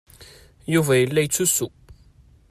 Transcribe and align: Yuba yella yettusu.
Yuba 0.73 0.93
yella 0.97 1.21
yettusu. 1.21 1.67